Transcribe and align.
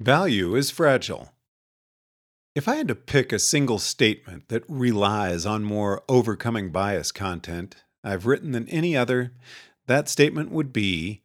Value 0.00 0.54
is 0.54 0.70
fragile. 0.70 1.32
If 2.54 2.68
I 2.68 2.76
had 2.76 2.86
to 2.86 2.94
pick 2.94 3.32
a 3.32 3.38
single 3.40 3.80
statement 3.80 4.48
that 4.48 4.62
relies 4.68 5.44
on 5.44 5.64
more 5.64 6.04
overcoming 6.08 6.70
bias 6.70 7.10
content 7.10 7.82
I've 8.04 8.24
written 8.24 8.52
than 8.52 8.68
any 8.68 8.96
other, 8.96 9.32
that 9.88 10.08
statement 10.08 10.52
would 10.52 10.72
be 10.72 11.22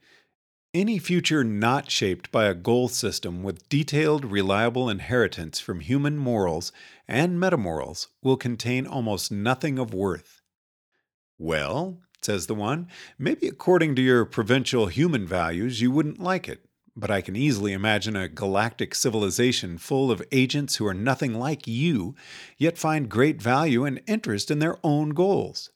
any 0.73 0.97
future 0.97 1.43
not 1.43 1.91
shaped 1.91 2.31
by 2.31 2.45
a 2.45 2.55
goal 2.55 2.87
system 2.87 3.43
with 3.43 3.69
detailed, 3.69 4.25
reliable 4.25 4.89
inheritance 4.89 5.59
from 5.59 5.81
human 5.81 6.17
morals 6.17 6.71
and 7.07 7.39
metamorals 7.39 8.07
will 8.23 8.37
contain 8.37 8.87
almost 8.87 9.31
nothing 9.31 9.77
of 9.77 9.93
worth. 9.93 10.41
Well, 11.37 11.99
says 12.23 12.47
the 12.47 12.55
one, 12.55 12.87
maybe 13.19 13.47
according 13.47 13.95
to 13.97 14.01
your 14.01 14.25
provincial 14.25 14.87
human 14.87 15.27
values, 15.27 15.79
you 15.79 15.91
wouldn't 15.91 16.19
like 16.19 16.49
it 16.49 16.65
but 16.95 17.09
I 17.09 17.21
can 17.21 17.35
easily 17.35 17.73
imagine 17.73 18.15
a 18.15 18.27
galactic 18.27 18.93
civilization 18.93 19.77
full 19.77 20.11
of 20.11 20.23
agents 20.31 20.75
who 20.75 20.85
are 20.85 20.93
nothing 20.93 21.33
like 21.33 21.67
you, 21.67 22.15
yet 22.57 22.77
find 22.77 23.09
great 23.09 23.41
value 23.41 23.83
and 23.83 24.01
interest 24.07 24.51
in 24.51 24.59
their 24.59 24.77
own 24.83 25.09
goals. 25.09 25.71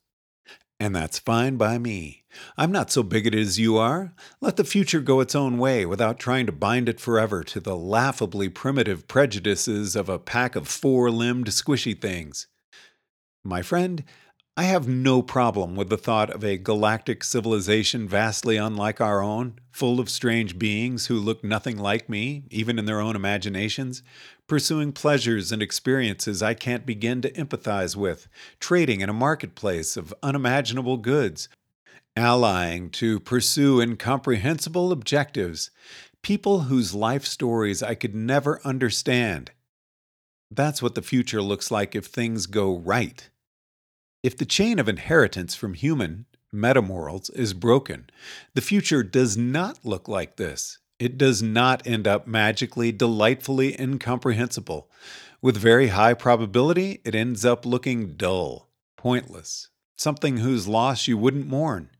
And 0.80 0.96
that's 0.96 1.18
fine 1.18 1.58
by 1.58 1.80
me. 1.80 2.24
I'm 2.56 2.72
not 2.72 2.92
so 2.92 3.02
bigoted 3.02 3.40
as 3.40 3.58
you 3.58 3.78
are. 3.78 4.14
Let 4.42 4.58
the 4.58 4.64
future 4.64 5.00
go 5.00 5.22
its 5.22 5.34
own 5.34 5.58
way 5.58 5.88
without 5.88 6.20
trying 6.20 6.46
to 6.46 6.52
bind 6.52 6.88
it 6.88 7.00
forever 7.00 7.44
to 7.46 7.60
the 7.60 7.76
laughably 7.76 8.48
primitive 8.48 9.08
prejudices 9.08 9.96
of 9.96 10.08
a 10.08 10.20
pack 10.20 10.56
of 10.56 10.68
four 10.68 11.10
limbed 11.10 11.48
squishy 11.48 12.00
things. 12.00 12.46
My 13.44 13.64
friend, 13.64 14.04
I 14.60 14.64
have 14.64 14.88
no 14.88 15.22
problem 15.22 15.76
with 15.76 15.90
the 15.90 16.00
thought 16.00 16.32
of 16.32 16.44
a 16.44 16.58
galactic 16.58 17.24
civilization 17.24 18.08
vastly 18.08 18.58
unlike 18.58 19.00
our 19.00 19.22
own, 19.22 19.60
full 19.70 20.00
of 20.00 20.10
strange 20.10 20.58
beings 20.58 21.06
who 21.06 21.20
look 21.20 21.44
nothing 21.44 21.78
like 21.78 22.10
me, 22.10 22.42
even 22.50 22.80
in 22.80 22.86
their 22.86 23.00
own 23.00 23.16
imaginations, 23.16 24.02
pursuing 24.48 24.94
pleasures 24.94 25.52
and 25.52 25.62
experiences 25.62 26.42
I 26.42 26.56
can't 26.56 26.88
begin 26.88 27.22
to 27.22 27.32
empathize 27.34 27.96
with, 27.96 28.28
trading 28.60 29.02
in 29.02 29.10
a 29.10 29.14
marketplace 29.14 29.96
of 29.96 30.12
unimaginable 30.24 30.98
goods, 30.98 31.50
allying 32.16 32.90
to 32.90 33.20
pursue 33.20 33.80
incomprehensible 33.80 34.92
objectives, 34.92 35.70
people 36.24 36.62
whose 36.62 36.96
life 36.96 37.28
stories 37.28 37.84
I 37.84 37.94
could 37.94 38.16
never 38.16 38.60
understand. 38.66 39.52
That's 40.50 40.82
what 40.82 40.96
the 40.96 41.04
future 41.04 41.44
looks 41.44 41.70
like 41.70 41.94
if 41.94 42.08
things 42.08 42.48
go 42.48 42.76
right. 42.76 43.30
If 44.24 44.36
the 44.36 44.46
chain 44.46 44.80
of 44.80 44.90
inheritance 44.90 45.56
from 45.56 45.76
human 45.76 46.26
metamorals 46.52 47.30
is 47.30 47.54
broken, 47.54 48.10
the 48.56 48.62
future 48.62 49.04
does 49.04 49.38
not 49.38 49.86
look 49.86 50.08
like 50.08 50.38
this. 50.38 50.80
It 51.00 51.18
does 51.18 51.44
not 51.44 51.86
end 51.86 52.08
up 52.08 52.26
magically, 52.26 52.92
delightfully 52.92 53.80
incomprehensible. 53.80 54.90
With 55.42 55.56
very 55.56 55.90
high 55.90 56.16
probability, 56.16 57.02
it 57.06 57.14
ends 57.14 57.46
up 57.46 57.66
looking 57.66 58.16
dull, 58.16 58.70
pointless, 58.98 59.70
something 59.96 60.38
whose 60.38 60.68
loss 60.68 61.08
you 61.08 61.18
wouldn't 61.18 61.48
mourn. 61.48 61.92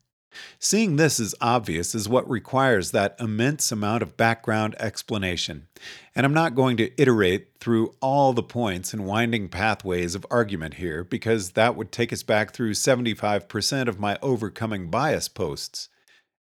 Seeing 0.60 0.96
this 0.96 1.20
as 1.20 1.36
obvious 1.40 1.94
is 1.94 2.10
what 2.10 2.30
requires 2.30 2.92
that 2.92 3.16
immense 3.20 3.72
amount 3.72 4.04
of 4.04 4.18
background 4.18 4.76
explanation, 4.80 5.68
and 6.16 6.26
I'm 6.26 6.34
not 6.34 6.56
going 6.56 6.78
to 6.78 7.02
iterate 7.02 7.60
through 7.60 7.94
all 8.02 8.34
the 8.34 8.44
points 8.44 8.94
and 8.94 9.06
winding 9.06 9.50
pathways 9.50 10.16
of 10.16 10.26
argument 10.32 10.76
here 10.76 11.04
because 11.04 11.52
that 11.52 11.76
would 11.76 11.92
take 11.92 12.12
us 12.12 12.24
back 12.24 12.52
through 12.52 12.72
75% 12.72 13.88
of 13.88 14.00
my 14.00 14.18
overcoming 14.22 14.90
bias 14.90 15.28
posts, 15.28 15.90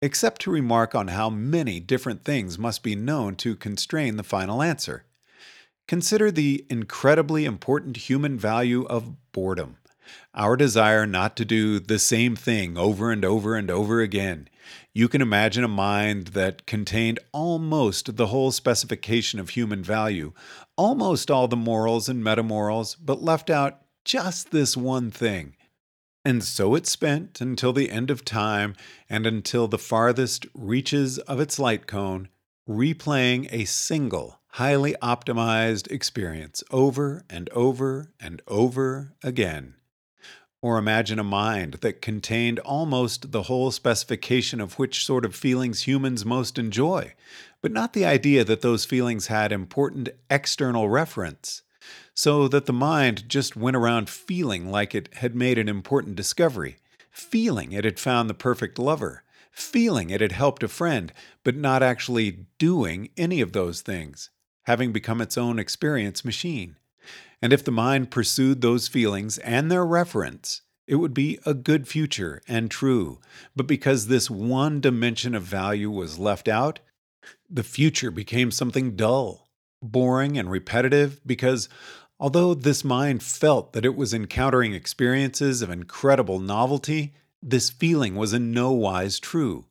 except 0.02 0.42
to 0.42 0.52
remark 0.52 0.96
on 0.96 1.10
how 1.10 1.30
many 1.30 1.80
different 1.80 2.24
things 2.24 2.58
must 2.58 2.84
be 2.84 2.96
known 2.96 3.36
to 3.36 3.56
constrain 3.56 4.16
the 4.16 4.24
final 4.24 4.62
answer. 4.62 5.06
Consider 5.88 6.32
the 6.32 6.66
incredibly 6.70 7.46
important 7.46 7.98
human 7.98 8.38
value 8.38 8.84
of 8.84 9.16
boredom 9.32 9.78
our 10.34 10.56
desire 10.56 11.06
not 11.06 11.36
to 11.38 11.46
do 11.46 11.80
the 11.80 12.00
same 12.00 12.36
thing 12.36 12.78
over 12.78 13.12
and 13.12 13.26
over 13.26 13.56
and 13.56 13.70
over 13.70 14.02
again. 14.02 14.50
You 14.94 15.08
can 15.08 15.22
imagine 15.22 15.64
a 15.64 15.70
mind 15.70 16.28
that 16.28 16.66
contained 16.66 17.20
almost 17.32 18.16
the 18.16 18.28
whole 18.28 18.52
specification 18.52 19.40
of 19.40 19.50
human 19.50 19.84
value, 19.84 20.34
almost 20.76 21.32
all 21.32 21.48
the 21.48 21.56
morals 21.56 22.10
and 22.10 22.24
metamorals, 22.24 22.96
but 22.96 23.22
left 23.22 23.50
out 23.50 23.82
just 24.06 24.52
this 24.52 24.76
one 24.76 25.12
thing. 25.12 25.56
And 26.26 26.44
so 26.44 26.76
it 26.76 26.86
spent 26.86 27.40
until 27.40 27.74
the 27.74 27.90
end 27.90 28.12
of 28.12 28.26
time 28.26 28.76
and 29.10 29.26
until 29.26 29.68
the 29.68 29.78
farthest 29.78 30.46
reaches 30.54 31.18
of 31.20 31.40
its 31.40 31.60
light 31.60 31.88
cone, 31.88 32.28
replaying 32.68 33.48
a 33.52 33.66
single, 33.66 34.40
highly 34.54 34.96
optimized 35.02 35.90
experience 35.92 36.64
over 36.72 37.24
and 37.30 37.50
over 37.50 38.12
and 38.20 38.42
over 38.48 39.14
again. 39.24 39.76
Or 40.62 40.78
imagine 40.78 41.20
a 41.20 41.24
mind 41.24 41.76
that 41.76 42.02
contained 42.02 42.60
almost 42.60 43.32
the 43.32 43.44
whole 43.44 43.72
specification 43.72 44.60
of 44.60 44.78
which 44.78 45.06
sort 45.06 45.24
of 45.24 45.34
feelings 45.34 45.84
humans 45.84 46.26
most 46.26 46.60
enjoy, 46.60 47.14
but 47.62 47.72
not 47.72 47.94
the 47.94 48.06
idea 48.06 48.44
that 48.44 48.62
those 48.62 48.84
feelings 48.84 49.28
had 49.28 49.54
important 49.54 50.10
external 50.30 50.90
reference, 50.90 51.62
so 52.14 52.50
that 52.50 52.66
the 52.66 52.74
mind 52.74 53.30
just 53.30 53.56
went 53.56 53.78
around 53.78 54.10
feeling 54.10 54.70
like 54.70 54.94
it 54.94 55.14
had 55.16 55.34
made 55.34 55.58
an 55.58 55.70
important 55.70 56.18
discovery, 56.18 56.78
feeling 57.10 57.72
it 57.72 57.86
had 57.86 58.00
found 58.00 58.30
the 58.30 58.34
perfect 58.34 58.78
lover, 58.78 59.24
feeling 59.52 60.10
it 60.10 60.20
had 60.20 60.34
helped 60.34 60.62
a 60.62 60.68
friend, 60.68 61.14
but 61.46 61.56
not 61.56 61.82
actually 61.82 62.46
doing 62.58 63.10
any 63.16 63.40
of 63.40 63.54
those 63.54 63.80
things, 63.80 64.30
having 64.64 64.92
become 64.92 65.22
its 65.22 65.38
own 65.38 65.58
experience 65.58 66.26
machine. 66.26 66.76
And 67.42 67.54
if 67.54 67.64
the 67.64 67.72
mind 67.72 68.12
pursued 68.12 68.62
those 68.62 68.88
feelings 68.88 69.38
and 69.40 69.72
their 69.72 69.86
reference, 69.86 70.62
it 70.88 70.96
would 70.96 71.14
be 71.14 71.40
a 71.46 71.54
good 71.54 71.88
future 71.88 72.42
and 72.48 72.70
true. 72.70 73.20
But 73.56 73.68
because 73.68 74.08
this 74.08 74.30
one 74.30 74.82
dimension 74.82 75.36
of 75.36 75.44
value 75.44 75.92
was 75.92 76.20
left 76.20 76.48
out, 76.48 76.80
the 77.50 77.64
future 77.64 78.12
became 78.12 78.52
something 78.52 78.96
dull, 78.96 79.50
boring, 79.82 80.38
and 80.38 80.50
repetitive 80.50 81.22
because 81.26 81.70
although 82.20 82.54
this 82.54 82.84
mind 82.84 83.24
felt 83.24 83.74
that 83.74 83.86
it 83.86 83.96
was 83.96 84.14
encountering 84.14 84.74
experiences 84.74 85.62
of 85.62 85.70
incredible 85.70 86.40
novelty, 86.40 87.14
this 87.42 87.70
feeling 87.70 88.16
was 88.16 88.34
in 88.34 88.52
no 88.52 88.72
wise 88.72 89.20
true. 89.20 89.66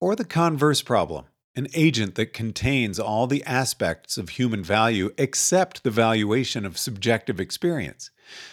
Or 0.00 0.14
the 0.14 0.24
converse 0.24 0.82
problem 0.82 1.24
an 1.54 1.68
agent 1.74 2.14
that 2.14 2.32
contains 2.32 2.98
all 2.98 3.26
the 3.26 3.44
aspects 3.44 4.16
of 4.16 4.30
human 4.30 4.64
value 4.64 5.10
except 5.18 5.82
the 5.82 5.90
valuation 5.90 6.64
of 6.64 6.78
subjective 6.78 7.38
experience, 7.38 8.10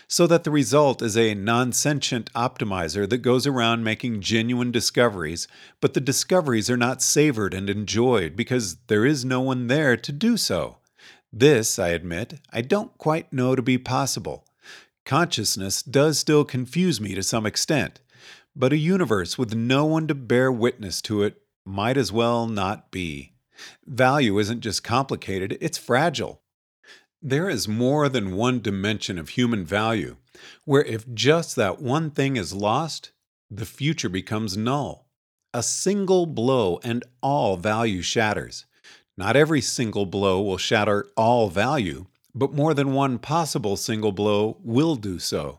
so 0.07 0.27
that 0.27 0.43
the 0.43 0.51
result 0.51 1.01
is 1.01 1.15
a 1.15 1.33
non-sentient 1.33 2.31
optimizer 2.33 3.07
that 3.09 3.19
goes 3.19 3.47
around 3.47 3.83
making 3.83 4.19
genuine 4.19 4.71
discoveries, 4.71 5.47
but 5.79 5.93
the 5.93 6.01
discoveries 6.01 6.69
are 6.69 6.77
not 6.77 7.01
savored 7.01 7.53
and 7.53 7.69
enjoyed 7.69 8.35
because 8.35 8.75
there 8.87 9.05
is 9.05 9.23
no 9.23 9.39
one 9.39 9.67
there 9.67 9.95
to 9.95 10.11
do 10.11 10.35
so. 10.35 10.77
This, 11.31 11.79
I 11.79 11.89
admit, 11.89 12.41
I 12.51 12.61
don't 12.61 12.97
quite 12.97 13.31
know 13.31 13.55
to 13.55 13.61
be 13.61 13.77
possible. 13.77 14.45
Consciousness 15.05 15.81
does 15.81 16.19
still 16.19 16.43
confuse 16.43 16.99
me 16.99 17.15
to 17.15 17.23
some 17.23 17.45
extent, 17.45 18.01
but 18.55 18.73
a 18.73 18.77
universe 18.77 19.37
with 19.37 19.55
no 19.55 19.85
one 19.85 20.07
to 20.07 20.15
bear 20.15 20.51
witness 20.51 21.01
to 21.03 21.23
it 21.23 21.41
might 21.65 21.97
as 21.97 22.11
well 22.11 22.47
not 22.47 22.91
be. 22.91 23.33
Value 23.85 24.39
isn't 24.39 24.61
just 24.61 24.83
complicated, 24.83 25.57
it's 25.61 25.77
fragile. 25.77 26.41
There 27.21 27.49
is 27.49 27.67
more 27.67 28.07
than 28.07 28.35
one 28.35 28.61
dimension 28.61 29.19
of 29.19 29.29
human 29.29 29.65
value 29.65 30.15
where 30.65 30.83
if 30.83 31.11
just 31.13 31.55
that 31.55 31.81
one 31.81 32.11
thing 32.11 32.37
is 32.37 32.53
lost, 32.53 33.11
the 33.51 33.65
future 33.65 34.09
becomes 34.09 34.55
null. 34.55 35.07
A 35.53 35.63
single 35.63 36.25
blow 36.25 36.79
and 36.83 37.03
all 37.21 37.57
value 37.57 38.01
shatters. 38.01 38.65
Not 39.17 39.35
every 39.35 39.59
single 39.59 40.05
blow 40.05 40.41
will 40.41 40.57
shatter 40.57 41.07
all 41.17 41.49
value, 41.49 42.05
but 42.33 42.53
more 42.53 42.73
than 42.73 42.93
one 42.93 43.19
possible 43.19 43.75
single 43.75 44.11
blow 44.13 44.57
will 44.63 44.95
do 44.95 45.19
so. 45.19 45.58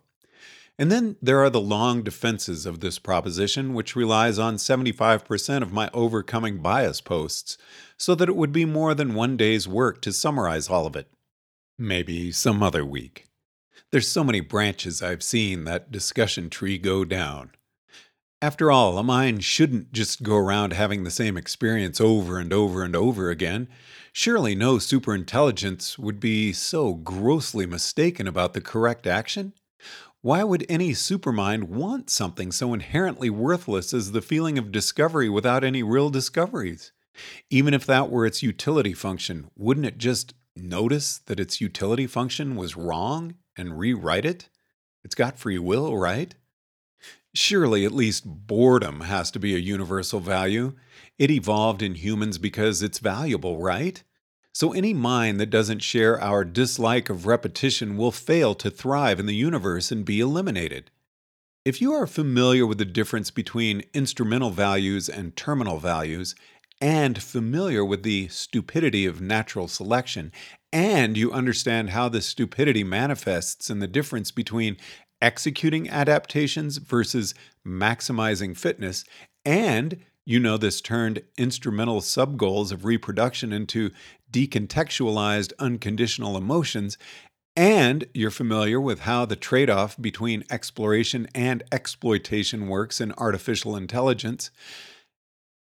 And 0.81 0.91
then 0.91 1.17
there 1.21 1.45
are 1.45 1.51
the 1.51 1.61
long 1.61 2.03
defenses 2.03 2.65
of 2.65 2.81
this 2.81 2.99
proposition, 2.99 3.75
which 3.75 3.95
relies 3.95 4.39
on 4.39 4.57
75% 4.57 5.61
of 5.61 5.75
my 5.75 5.91
overcoming 5.93 6.63
bias 6.63 7.03
posts, 7.03 7.59
so 7.99 8.15
that 8.15 8.31
it 8.31 8.35
would 8.35 8.51
be 8.51 8.65
more 8.65 8.95
than 8.95 9.13
one 9.13 9.37
day's 9.37 9.69
work 9.69 10.01
to 10.01 10.11
summarize 10.11 10.71
all 10.71 10.87
of 10.87 10.97
it. 10.97 11.13
Maybe 11.79 12.33
some 12.33 12.63
other 12.63 12.83
week. 12.83 13.27
There's 13.93 14.09
so 14.09 14.25
many 14.25 14.41
branches 14.41 15.03
I've 15.03 15.23
seen 15.23 15.65
that 15.65 15.93
discussion 15.93 16.49
tree 16.49 16.79
go 16.79 17.05
down. 17.05 17.51
After 18.41 18.73
all, 18.73 18.97
a 18.97 19.03
mind 19.03 19.45
shouldn't 19.45 19.93
just 19.93 20.23
go 20.23 20.37
around 20.37 20.73
having 20.73 21.05
the 21.05 21.11
same 21.11 21.37
experience 21.37 22.01
over 22.01 22.39
and 22.39 22.55
over 22.55 22.85
and 22.85 22.97
over 22.97 23.29
again. 23.29 23.69
Surely 24.15 24.55
no 24.55 24.77
superintelligence 24.77 25.99
would 25.99 26.21
be 26.21 26.55
so 26.55 26.95
grossly 26.95 27.67
mistaken 27.67 28.27
about 28.27 28.55
the 28.55 28.63
correct 28.63 29.07
action? 29.07 29.53
Why 30.23 30.45
would 30.45 30.67
any 30.69 30.91
supermind 30.91 31.65
want 31.65 32.11
something 32.11 32.53
so 32.53 32.75
inherently 32.75 33.31
worthless 33.31 33.95
as 33.95 34.13
the 34.13 34.21
feeling 34.21 34.59
of 34.59 34.71
discovery 34.71 35.31
without 35.31 35.65
any 35.65 35.83
real 35.83 36.11
discoveries? 36.11 36.93
Even 37.49 37.73
if 37.73 37.87
that 37.87 38.11
were 38.11 38.27
its 38.27 38.43
utility 38.43 38.93
function, 38.93 39.51
wouldn't 39.57 39.87
it 39.87 39.97
just 39.97 40.35
notice 40.55 41.19
that 41.25 41.41
its 41.41 41.63
utility 41.63 42.07
function 42.07 42.55
was 42.55 42.77
wrong 42.77 43.37
and 43.57 43.79
rewrite 43.79 44.27
it? 44.27 44.51
It's 45.03 45.15
got 45.15 45.39
free 45.39 45.59
will, 45.59 45.97
right? 45.97 46.35
Surely 47.35 47.87
at 47.87 47.93
least 47.93 48.27
boredom 48.27 49.03
has 49.03 49.31
to 49.31 49.39
be 49.39 49.55
a 49.55 49.59
universal 49.59 50.21
value. 50.21 50.75
It 51.19 51.31
evolved 51.31 51.81
in 51.81 51.95
humans 51.95 52.37
because 52.37 52.83
it's 52.83 52.99
valuable, 52.99 53.59
right? 53.59 54.03
So 54.53 54.73
any 54.73 54.93
mind 54.93 55.41
that 55.41 55.51
doesn't 55.51 55.83
share 55.83 56.21
our 56.21 56.45
dislike 56.45 57.09
of 57.09 57.27
repetition 57.27 57.97
will 57.97 58.11
fail 58.11 58.55
to 58.57 58.71
thrive 58.71 59.21
in 59.21 59.27
the 59.27 59.35
universe 59.35 59.93
and 59.93 60.05
be 60.05 60.21
eliminated. 60.21 60.91
If 61.65 61.81
you 61.81 61.93
are 61.93 62.07
familiar 62.07 62.67
with 62.67 62.79
the 62.79 62.85
difference 62.85 63.31
between 63.31 63.85
instrumental 63.95 64.51
values 64.51 65.09
and 65.09 65.37
terminal 65.37 65.79
values, 65.79 66.35
and 66.81 67.23
familiar 67.23 67.85
with 67.85 68.03
the 68.03 68.29
stupidity 68.29 69.05
of 69.05 69.21
natural 69.21 69.69
selection, 69.69 70.33
and 70.73 71.17
you 71.17 71.31
understand 71.31 71.91
how 71.91 72.09
this 72.09 72.27
stupidity 72.27 72.83
manifests 72.83 73.69
in 73.69 73.81
the 73.81 73.87
difference 73.87 74.31
between 74.31 74.79
executing 75.21 75.91
adaptations 75.91 76.79
versus 76.79 77.35
maximizing 77.67 78.57
fitness, 78.57 79.05
and 79.45 79.99
you 80.25 80.39
know 80.39 80.57
this 80.57 80.81
turned 80.81 81.23
instrumental 81.37 82.01
subgoals 82.01 82.73
of 82.73 82.85
reproduction 82.85 83.53
into 83.53 83.91
decontextualized 84.33 85.53
unconditional 85.59 86.37
emotions, 86.37 86.99
and 87.57 88.07
you're 88.15 88.31
familiar 88.31 88.81
with 88.81 89.01
how 89.01 89.25
the 89.25 89.37
trade 89.37 89.69
off 89.69 90.01
between 90.01 90.45
exploration 90.51 91.29
and 91.35 91.63
exploitation 91.73 92.69
works 92.69 93.01
in 93.01 93.13
artificial 93.19 93.77
intelligence, 93.77 94.51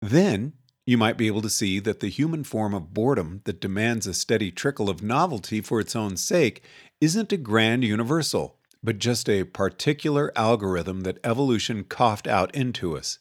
then 0.01 0.53
you 0.87 0.97
might 0.97 1.17
be 1.17 1.27
able 1.27 1.43
to 1.43 1.51
see 1.51 1.79
that 1.79 2.01
the 2.01 2.09
human 2.09 2.43
form 2.43 2.75
of 2.75 2.95
boredom 2.95 3.43
that 3.45 3.61
demands 3.61 4.07
a 4.07 4.15
steady 4.15 4.51
trickle 4.51 4.89
of 4.89 5.03
novelty 5.03 5.61
for 5.61 5.79
its 5.79 5.95
own 5.95 6.17
sake 6.17 6.63
isn't 7.01 7.33
a 7.33 7.37
grand 7.37 7.85
universal, 7.85 8.57
but 8.83 8.99
just 8.99 9.29
a 9.29 9.45
particular 9.45 10.33
algorithm 10.37 11.03
that 11.03 11.19
evolution 11.23 11.85
coughed 11.85 12.27
out 12.27 12.55
into 12.55 12.97
us. 12.97 13.19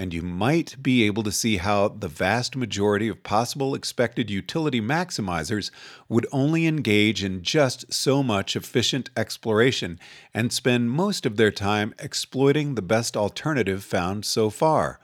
And 0.00 0.14
you 0.14 0.22
might 0.22 0.82
be 0.82 1.02
able 1.02 1.22
to 1.24 1.30
see 1.30 1.58
how 1.58 1.88
the 1.88 2.08
vast 2.08 2.56
majority 2.56 3.06
of 3.08 3.22
possible 3.22 3.74
expected 3.74 4.30
utility 4.30 4.80
maximizers 4.80 5.70
would 6.08 6.26
only 6.32 6.66
engage 6.66 7.22
in 7.22 7.42
just 7.42 7.92
so 7.92 8.22
much 8.22 8.56
efficient 8.56 9.10
exploration 9.14 10.00
and 10.32 10.54
spend 10.54 10.90
most 10.90 11.26
of 11.26 11.36
their 11.36 11.50
time 11.50 11.92
exploiting 11.98 12.76
the 12.76 12.80
best 12.80 13.14
alternative 13.14 13.84
found 13.84 14.24
so 14.24 14.48
far, 14.48 15.00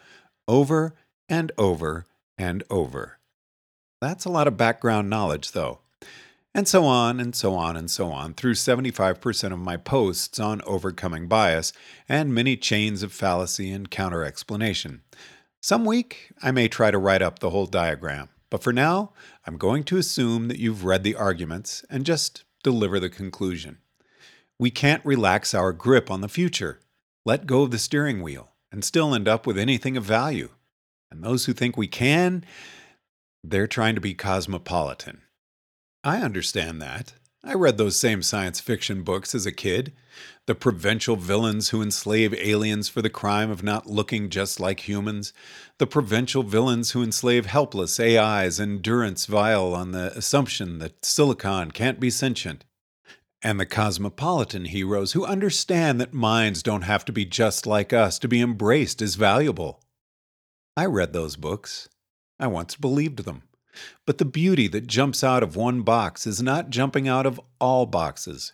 over 0.48 0.94
and 1.28 1.52
over 1.58 2.06
and 2.38 2.64
over. 2.70 3.18
That's 4.00 4.24
a 4.24 4.30
lot 4.30 4.48
of 4.48 4.56
background 4.56 5.10
knowledge, 5.10 5.52
though. 5.52 5.80
And 6.56 6.66
so 6.66 6.86
on 6.86 7.20
and 7.20 7.36
so 7.36 7.54
on 7.54 7.76
and 7.76 7.90
so 7.90 8.10
on 8.10 8.32
through 8.32 8.54
75% 8.54 9.52
of 9.52 9.58
my 9.58 9.76
posts 9.76 10.40
on 10.40 10.62
overcoming 10.62 11.28
bias 11.28 11.70
and 12.08 12.34
many 12.34 12.56
chains 12.56 13.02
of 13.02 13.12
fallacy 13.12 13.70
and 13.70 13.90
counter 13.90 14.24
explanation. 14.24 15.02
Some 15.60 15.84
week, 15.84 16.32
I 16.42 16.52
may 16.52 16.66
try 16.68 16.90
to 16.90 16.96
write 16.96 17.20
up 17.20 17.40
the 17.40 17.50
whole 17.50 17.66
diagram, 17.66 18.30
but 18.48 18.62
for 18.62 18.72
now, 18.72 19.12
I'm 19.46 19.58
going 19.58 19.84
to 19.84 19.98
assume 19.98 20.48
that 20.48 20.58
you've 20.58 20.86
read 20.86 21.04
the 21.04 21.14
arguments 21.14 21.84
and 21.90 22.06
just 22.06 22.44
deliver 22.64 22.98
the 22.98 23.10
conclusion. 23.10 23.76
We 24.58 24.70
can't 24.70 25.04
relax 25.04 25.52
our 25.52 25.74
grip 25.74 26.10
on 26.10 26.22
the 26.22 26.26
future, 26.26 26.80
let 27.26 27.46
go 27.46 27.64
of 27.64 27.70
the 27.70 27.78
steering 27.78 28.22
wheel, 28.22 28.52
and 28.72 28.82
still 28.82 29.14
end 29.14 29.28
up 29.28 29.46
with 29.46 29.58
anything 29.58 29.98
of 29.98 30.04
value. 30.04 30.48
And 31.10 31.22
those 31.22 31.44
who 31.44 31.52
think 31.52 31.76
we 31.76 31.86
can, 31.86 32.46
they're 33.44 33.66
trying 33.66 33.94
to 33.94 34.00
be 34.00 34.14
cosmopolitan. 34.14 35.20
I 36.06 36.18
understand 36.18 36.80
that. 36.82 37.14
I 37.42 37.54
read 37.54 37.78
those 37.78 37.98
same 37.98 38.22
science 38.22 38.60
fiction 38.60 39.02
books 39.02 39.34
as 39.34 39.44
a 39.44 39.50
kid. 39.50 39.92
The 40.46 40.54
provincial 40.54 41.16
villains 41.16 41.70
who 41.70 41.82
enslave 41.82 42.32
aliens 42.32 42.88
for 42.88 43.02
the 43.02 43.10
crime 43.10 43.50
of 43.50 43.64
not 43.64 43.88
looking 43.88 44.30
just 44.30 44.60
like 44.60 44.88
humans. 44.88 45.32
The 45.78 45.86
provincial 45.88 46.44
villains 46.44 46.92
who 46.92 47.02
enslave 47.02 47.46
helpless 47.46 47.98
AIs 47.98 48.60
and 48.60 48.82
durance 48.82 49.26
vile 49.26 49.74
on 49.74 49.90
the 49.90 50.16
assumption 50.16 50.78
that 50.78 51.04
silicon 51.04 51.72
can't 51.72 51.98
be 51.98 52.10
sentient. 52.10 52.64
And 53.42 53.58
the 53.58 53.66
cosmopolitan 53.66 54.66
heroes 54.66 55.10
who 55.10 55.26
understand 55.26 56.00
that 56.00 56.14
minds 56.14 56.62
don't 56.62 56.82
have 56.82 57.04
to 57.06 57.12
be 57.12 57.24
just 57.24 57.66
like 57.66 57.92
us 57.92 58.20
to 58.20 58.28
be 58.28 58.40
embraced 58.40 59.02
as 59.02 59.16
valuable. 59.16 59.82
I 60.76 60.86
read 60.86 61.12
those 61.12 61.34
books. 61.34 61.88
I 62.38 62.46
once 62.46 62.76
believed 62.76 63.24
them. 63.24 63.42
But 64.04 64.18
the 64.18 64.24
beauty 64.24 64.68
that 64.68 64.86
jumps 64.86 65.22
out 65.24 65.42
of 65.42 65.56
one 65.56 65.82
box 65.82 66.26
is 66.26 66.42
not 66.42 66.70
jumping 66.70 67.08
out 67.08 67.26
of 67.26 67.40
all 67.60 67.86
boxes. 67.86 68.52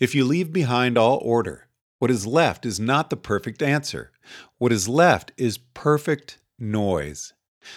If 0.00 0.14
you 0.14 0.24
leave 0.24 0.52
behind 0.52 0.96
all 0.96 1.18
order, 1.22 1.68
what 1.98 2.10
is 2.10 2.26
left 2.26 2.64
is 2.64 2.78
not 2.78 3.10
the 3.10 3.16
perfect 3.16 3.62
answer. 3.62 4.12
What 4.58 4.72
is 4.72 4.88
left 4.88 5.32
is 5.36 5.58
perfect 5.58 6.38
noise. 6.58 7.32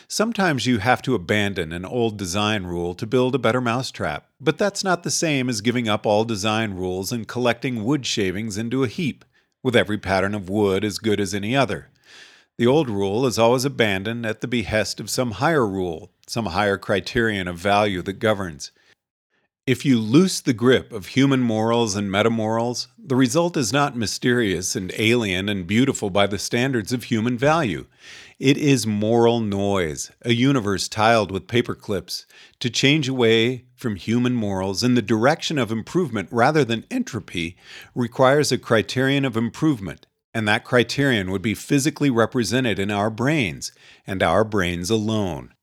Sometimes 0.07 0.65
you 0.65 0.77
have 0.77 1.01
to 1.01 1.15
abandon 1.15 1.71
an 1.73 1.85
old 1.85 2.17
design 2.17 2.63
rule 2.63 2.93
to 2.95 3.07
build 3.07 3.35
a 3.35 3.39
better 3.39 3.61
mousetrap, 3.61 4.29
but 4.39 4.57
that's 4.57 4.83
not 4.83 5.03
the 5.03 5.11
same 5.11 5.49
as 5.49 5.61
giving 5.61 5.89
up 5.89 6.05
all 6.05 6.23
design 6.23 6.73
rules 6.73 7.11
and 7.11 7.27
collecting 7.27 7.83
wood 7.83 8.05
shavings 8.05 8.57
into 8.57 8.83
a 8.83 8.88
heap, 8.88 9.25
with 9.63 9.75
every 9.75 9.97
pattern 9.97 10.33
of 10.33 10.49
wood 10.49 10.85
as 10.85 10.97
good 10.97 11.19
as 11.19 11.33
any 11.33 11.55
other. 11.55 11.89
The 12.57 12.68
old 12.68 12.89
rule 12.89 13.25
is 13.25 13.39
always 13.39 13.65
abandoned 13.65 14.25
at 14.25 14.42
the 14.42 14.48
behest 14.48 15.00
of 15.00 15.09
some 15.09 15.31
higher 15.31 15.65
rule, 15.65 16.12
some 16.27 16.48
higher 16.48 16.77
criterion 16.77 17.48
of 17.48 17.57
value 17.57 18.01
that 18.03 18.19
governs. 18.19 18.71
If 19.68 19.86
you 19.86 20.00
loose 20.00 20.42
the 20.42 20.53
grip 20.53 20.92
of 20.92 21.07
human 21.07 21.42
morals 21.42 21.95
and 21.95 22.12
metamorals, 22.12 22.88
the 22.98 23.15
result 23.15 23.56
is 23.56 23.71
not 23.71 23.95
mysterious 23.95 24.75
and 24.75 24.92
alien 24.98 25.50
and 25.50 25.68
beautiful 25.68 26.09
by 26.09 26.25
the 26.25 26.39
standards 26.39 26.92
of 26.92 27.06
human 27.06 27.38
value. 27.38 27.86
It 28.39 28.57
is 28.57 28.88
moral 28.88 29.39
noise, 29.39 30.12
a 30.24 30.33
universe 30.33 30.88
tiled 30.88 31.30
with 31.31 31.48
paper 31.48 31.75
clips. 31.75 32.25
To 32.59 32.71
change 32.71 33.07
away 33.07 33.65
from 33.75 33.98
human 33.98 34.33
morals 34.33 34.83
in 34.83 34.95
the 34.95 35.01
direction 35.01 35.59
of 35.59 35.71
improvement 35.71 36.27
rather 36.31 36.65
than 36.65 36.86
entropy 36.89 37.56
requires 37.94 38.51
a 38.51 38.57
criterion 38.57 39.25
of 39.25 39.38
improvement, 39.38 40.07
and 40.33 40.48
that 40.48 40.63
criterion 40.63 41.31
would 41.31 41.42
be 41.42 41.54
physically 41.54 42.10
represented 42.10 42.80
in 42.80 42.92
our 42.92 43.10
brains, 43.10 43.72
and 44.07 44.24
our 44.24 44.44
brains 44.44 44.89
alone. 44.89 45.54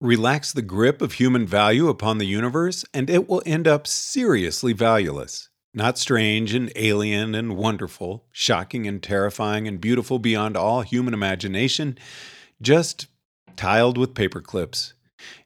Relax 0.00 0.52
the 0.52 0.62
grip 0.62 1.00
of 1.00 1.14
human 1.14 1.46
value 1.46 1.88
upon 1.88 2.18
the 2.18 2.26
universe, 2.26 2.84
and 2.92 3.08
it 3.08 3.28
will 3.28 3.42
end 3.46 3.66
up 3.66 3.86
seriously 3.86 4.74
valueless. 4.74 5.48
Not 5.72 5.98
strange 5.98 6.54
and 6.54 6.70
alien 6.76 7.34
and 7.34 7.56
wonderful, 7.56 8.24
shocking 8.32 8.86
and 8.86 9.02
terrifying 9.02 9.66
and 9.68 9.80
beautiful 9.80 10.18
beyond 10.18 10.56
all 10.56 10.82
human 10.82 11.14
imagination, 11.14 11.98
just 12.62 13.06
tiled 13.56 13.98
with 13.98 14.14
paper 14.14 14.40
clips. 14.40 14.94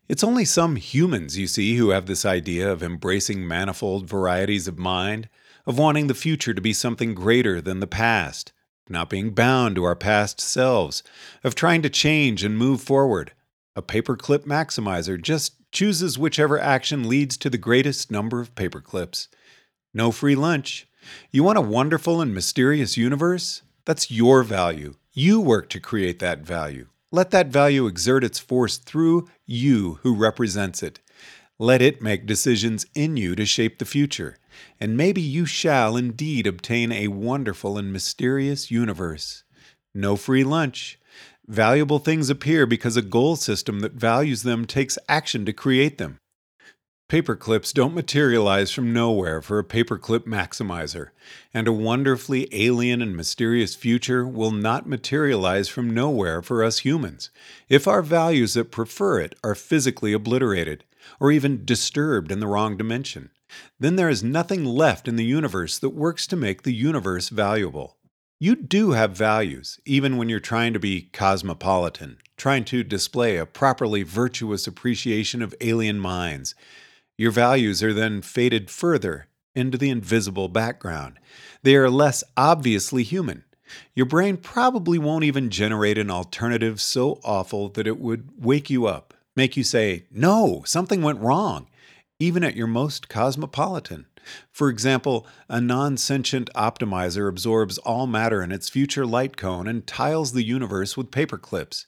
It's 0.09 0.25
only 0.25 0.45
some 0.45 0.75
humans, 0.75 1.39
you 1.39 1.47
see, 1.47 1.77
who 1.77 1.91
have 1.91 2.07
this 2.07 2.25
idea 2.25 2.71
of 2.71 2.83
embracing 2.83 3.47
manifold 3.47 4.09
varieties 4.09 4.67
of 4.67 4.79
mind, 4.79 5.29
of 5.71 5.79
wanting 5.79 6.09
the 6.09 6.15
future 6.15 6.53
to 6.53 6.61
be 6.61 6.73
something 6.73 7.15
greater 7.15 7.61
than 7.61 7.79
the 7.79 7.87
past, 7.87 8.53
not 8.89 9.09
being 9.09 9.31
bound 9.31 9.77
to 9.77 9.85
our 9.85 9.95
past 9.95 10.41
selves, 10.41 11.05
of 11.45 11.55
trying 11.55 11.81
to 11.81 11.89
change 11.89 12.43
and 12.43 12.59
move 12.59 12.83
forward. 12.83 13.31
A 13.77 13.81
paperclip 13.81 14.41
maximizer 14.41 15.23
just 15.23 15.55
chooses 15.71 16.19
whichever 16.19 16.59
action 16.59 17.09
leads 17.09 17.37
to 17.37 17.49
the 17.49 17.57
greatest 17.57 18.11
number 18.11 18.41
of 18.41 18.53
paperclips. 18.57 19.29
No 19.95 20.11
free 20.11 20.35
lunch. 20.35 20.89
You 21.31 21.45
want 21.45 21.57
a 21.57 21.62
wonderful 21.62 22.21
and 22.21 22.35
mysterious 22.35 22.97
universe? 22.97 23.62
That's 23.85 24.11
your 24.11 24.43
value. 24.43 24.95
You 25.12 25.41
work 25.41 25.69
to 25.69 25.79
create 25.79 26.19
that 26.19 26.41
value. 26.41 26.89
Let 27.12 27.31
that 27.31 27.47
value 27.47 27.87
exert 27.87 28.25
its 28.25 28.41
force 28.41 28.77
through 28.77 29.29
you 29.47 30.00
who 30.03 30.17
represents 30.17 30.83
it. 30.83 30.99
Let 31.62 31.83
it 31.83 32.00
make 32.00 32.25
decisions 32.25 32.87
in 32.95 33.19
you 33.19 33.37
to 33.37 33.45
shape 33.45 33.79
the 33.79 33.85
future, 33.85 34.38
and 34.81 34.97
maybe 34.97 35.21
you 35.21 35.45
shall 35.45 35.95
indeed 35.95 36.47
obtain 36.47 36.90
a 36.90 37.09
wonderful 37.09 37.76
and 37.76 37.93
mysterious 37.93 38.71
universe. 38.71 39.45
No 39.95 40.17
free 40.17 40.43
lunch. 40.43 40.99
Valuable 41.47 41.99
things 41.99 42.31
appear 42.31 42.64
because 42.64 42.97
a 42.97 43.02
goal 43.02 43.37
system 43.37 43.81
that 43.81 43.93
values 43.93 44.43
them 44.43 44.64
takes 44.64 44.97
action 45.07 45.45
to 45.45 45.52
create 45.52 45.99
them. 45.99 46.17
Paperclips 47.11 47.75
don't 47.75 47.93
materialize 47.95 48.71
from 48.71 48.95
nowhere 48.95 49.43
for 49.43 49.59
a 49.59 49.64
paperclip 49.64 50.21
maximizer, 50.21 51.09
and 51.52 51.69
a 51.69 51.73
wonderfully 51.73 52.49
alien 52.52 53.02
and 53.02 53.14
mysterious 53.14 53.75
future 53.75 54.26
will 54.26 54.52
not 54.52 54.88
materialize 54.88 55.69
from 55.69 55.93
nowhere 55.93 56.40
for 56.40 56.64
us 56.64 56.79
humans 56.79 57.29
if 57.69 57.87
our 57.87 58.00
values 58.00 58.55
that 58.55 58.71
prefer 58.71 59.21
it 59.21 59.35
are 59.45 59.55
physically 59.55 60.14
obliterated 60.14 60.85
or 61.19 61.30
even 61.33 61.64
disturbed 61.64 62.30
in 62.30 62.40
the 62.40 62.47
wrong 62.47 62.76
dimension. 62.76 63.30
Then 63.78 63.97
there 63.97 64.09
is 64.09 64.23
nothing 64.23 64.64
left 64.64 65.09
in 65.09 65.16
the 65.16 65.25
universe 65.25 65.78
that 65.78 65.90
works 65.90 66.26
to 66.28 66.37
make 66.37 66.62
the 66.62 66.75
universe 66.75 67.28
valuable. 67.28 67.97
You 68.38 68.57
do 68.57 68.92
have 68.92 69.16
values, 69.16 69.78
even 69.85 70.16
when 70.16 70.28
you're 70.28 70.40
trying 70.40 70.73
to 70.73 70.78
be 70.78 71.11
cosmopolitan, 71.12 72.19
trying 72.37 72.64
to 72.66 72.83
display 72.83 73.37
a 73.37 73.45
properly 73.45 74.02
virtuous 74.02 74.66
appreciation 74.66 75.42
of 75.42 75.54
alien 75.61 75.99
minds. 75.99 76.54
Your 77.19 77.33
values 77.33 77.83
are 77.83 77.92
then 77.92 78.23
faded 78.23 78.71
further 78.71 79.28
into 79.54 79.76
the 79.76 79.90
invisible 79.90 80.49
background. 80.49 81.19
They 81.62 81.76
are 81.76 81.90
less 81.90 82.25
obviously 82.37 83.02
human. 83.02 83.45
Your 83.95 84.07
brain 84.07 84.38
probably 84.38 84.99
won't 84.99 85.25
even 85.25 85.50
generate 85.50 85.99
an 85.99 86.11
alternative 86.11 86.80
so 86.80 87.21
awful 87.23 87.69
that 87.71 87.87
it 87.87 87.99
would 87.99 88.30
wake 88.42 88.71
you 88.71 88.87
up, 88.87 89.12
make 89.37 89.57
you 89.57 89.65
say, 89.65 90.05
No, 90.11 90.63
something 90.67 91.03
went 91.03 91.21
wrong, 91.21 91.69
even 92.19 92.45
at 92.45 92.57
your 92.57 92.67
most 92.67 93.09
cosmopolitan. 93.09 94.07
For 94.51 94.69
example, 94.69 95.27
a 95.49 95.61
non 95.61 95.97
sentient 95.97 96.51
optimizer 96.55 97.29
absorbs 97.29 97.79
all 97.79 98.07
matter 98.07 98.43
in 98.43 98.53
its 98.53 98.69
future 98.69 99.07
light 99.07 99.37
cone 99.37 99.67
and 99.67 99.87
tiles 99.87 100.33
the 100.33 100.45
universe 100.45 100.97
with 100.97 101.11
paper 101.11 101.39
clips. 101.39 101.87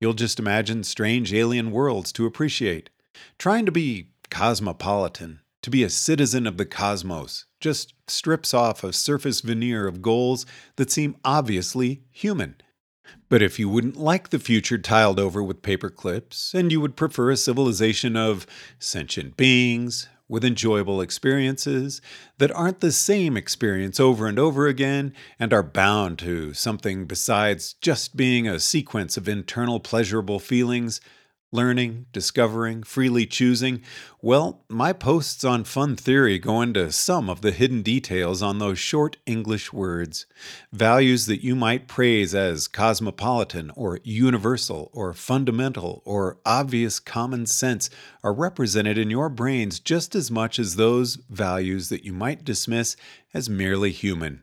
You'll 0.00 0.14
just 0.14 0.38
imagine 0.38 0.84
strange 0.84 1.32
alien 1.32 1.70
worlds 1.70 2.12
to 2.12 2.26
appreciate. 2.26 2.90
Trying 3.38 3.66
to 3.66 3.72
be 3.72 4.10
cosmopolitan, 4.30 5.40
to 5.62 5.70
be 5.70 5.82
a 5.82 5.90
citizen 5.90 6.46
of 6.46 6.56
the 6.56 6.64
cosmos, 6.64 7.46
just 7.60 7.92
strips 8.06 8.54
off 8.54 8.82
a 8.82 8.92
surface 8.92 9.40
veneer 9.40 9.86
of 9.86 10.00
goals 10.00 10.46
that 10.76 10.90
seem 10.90 11.16
obviously 11.24 12.02
human. 12.10 12.56
But 13.28 13.42
if 13.42 13.58
you 13.58 13.68
wouldn't 13.68 13.96
like 13.96 14.30
the 14.30 14.38
future 14.38 14.78
tiled 14.78 15.20
over 15.20 15.42
with 15.42 15.62
paper 15.62 15.90
clips, 15.90 16.54
and 16.54 16.70
you 16.70 16.80
would 16.80 16.96
prefer 16.96 17.30
a 17.30 17.36
civilization 17.36 18.16
of 18.16 18.46
sentient 18.78 19.36
beings, 19.36 20.08
with 20.30 20.44
enjoyable 20.44 21.00
experiences 21.00 22.00
that 22.38 22.52
aren't 22.52 22.78
the 22.78 22.92
same 22.92 23.36
experience 23.36 23.98
over 23.98 24.28
and 24.28 24.38
over 24.38 24.68
again 24.68 25.12
and 25.40 25.52
are 25.52 25.62
bound 25.62 26.20
to 26.20 26.54
something 26.54 27.04
besides 27.04 27.74
just 27.74 28.16
being 28.16 28.46
a 28.46 28.60
sequence 28.60 29.16
of 29.16 29.28
internal 29.28 29.80
pleasurable 29.80 30.38
feelings, 30.38 31.00
learning, 31.52 32.06
discovering, 32.12 32.82
freely 32.82 33.26
choosing, 33.26 33.82
well, 34.22 34.62
my 34.68 34.92
posts 34.92 35.44
on 35.44 35.64
fun 35.64 35.96
theory 35.96 36.38
go 36.38 36.62
into 36.62 36.92
some 36.92 37.28
of 37.28 37.40
the 37.40 37.50
hidden 37.50 37.82
details 37.82 38.42
on 38.42 38.58
those 38.58 38.78
short 38.78 39.16
English 39.26 39.72
words. 39.72 40.26
Values 40.72 41.26
that 41.26 41.42
you 41.42 41.56
might 41.56 41.88
praise 41.88 42.34
as 42.34 42.68
cosmopolitan 42.68 43.70
or 43.74 43.98
universal 44.04 44.90
or 44.92 45.12
fundamental 45.12 46.02
or 46.04 46.38
obvious 46.46 47.00
common 47.00 47.46
sense 47.46 47.90
are 48.22 48.32
represented 48.32 48.96
in 48.96 49.10
your 49.10 49.28
brains 49.28 49.80
just 49.80 50.14
as 50.14 50.30
much 50.30 50.58
as 50.58 50.76
those 50.76 51.16
values 51.28 51.88
that 51.88 52.04
you 52.04 52.12
might 52.12 52.44
dismiss 52.44 52.96
as 53.34 53.48
merely 53.48 53.90
human. 53.90 54.42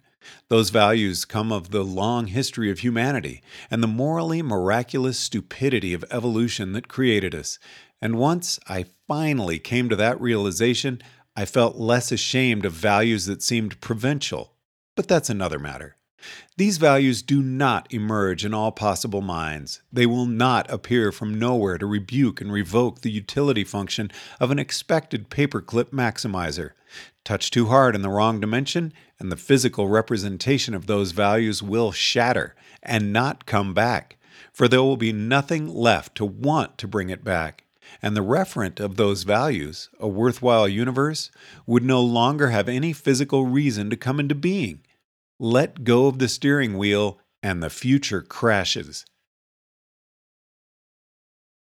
Those 0.49 0.69
values 0.69 1.25
come 1.25 1.51
of 1.51 1.71
the 1.71 1.83
long 1.83 2.27
history 2.27 2.71
of 2.71 2.79
humanity 2.79 3.41
and 3.69 3.83
the 3.83 3.87
morally 3.87 4.41
miraculous 4.41 5.19
stupidity 5.19 5.93
of 5.93 6.05
evolution 6.09 6.73
that 6.73 6.87
created 6.87 7.35
us. 7.35 7.59
And 8.01 8.17
once 8.17 8.59
I 8.67 8.85
finally 9.07 9.59
came 9.59 9.89
to 9.89 9.95
that 9.97 10.19
realization, 10.21 11.01
I 11.35 11.45
felt 11.45 11.75
less 11.75 12.11
ashamed 12.11 12.65
of 12.65 12.73
values 12.73 13.25
that 13.25 13.43
seemed 13.43 13.81
provincial. 13.81 14.53
But 14.95 15.07
that's 15.07 15.29
another 15.29 15.59
matter. 15.59 15.96
These 16.57 16.77
values 16.77 17.21
do 17.21 17.41
not 17.41 17.93
emerge 17.93 18.43
in 18.43 18.53
all 18.53 18.71
possible 18.71 19.21
minds. 19.21 19.81
They 19.93 20.05
will 20.05 20.25
not 20.25 20.69
appear 20.71 21.11
from 21.11 21.37
nowhere 21.37 21.77
to 21.77 21.85
rebuke 21.85 22.41
and 22.41 22.51
revoke 22.51 23.01
the 23.01 23.11
utility 23.11 23.63
function 23.63 24.11
of 24.39 24.49
an 24.49 24.57
expected 24.57 25.29
paperclip 25.29 25.91
maximizer. 25.91 26.71
Touch 27.23 27.51
too 27.51 27.67
hard 27.67 27.93
in 27.93 28.01
the 28.01 28.09
wrong 28.09 28.39
dimension, 28.39 28.93
and 29.19 29.31
the 29.31 29.37
physical 29.37 29.87
representation 29.87 30.73
of 30.73 30.87
those 30.87 31.11
values 31.11 31.61
will 31.61 31.91
shatter 31.91 32.55
and 32.81 33.13
not 33.13 33.45
come 33.45 33.73
back, 33.73 34.17
for 34.51 34.67
there 34.67 34.81
will 34.81 34.97
be 34.97 35.13
nothing 35.13 35.67
left 35.67 36.15
to 36.15 36.25
want 36.25 36.77
to 36.77 36.87
bring 36.87 37.09
it 37.09 37.23
back. 37.23 37.65
And 38.01 38.15
the 38.15 38.23
referent 38.23 38.79
of 38.79 38.95
those 38.95 39.23
values, 39.23 39.89
a 39.99 40.07
worthwhile 40.07 40.67
universe, 40.67 41.31
would 41.65 41.83
no 41.83 42.01
longer 42.01 42.49
have 42.49 42.67
any 42.67 42.93
physical 42.93 43.45
reason 43.45 43.89
to 43.89 43.95
come 43.95 44.19
into 44.19 44.35
being. 44.35 44.81
Let 45.39 45.83
go 45.83 46.07
of 46.07 46.17
the 46.19 46.27
steering 46.27 46.77
wheel, 46.77 47.19
and 47.43 47.61
the 47.61 47.69
future 47.69 48.21
crashes. 48.21 49.05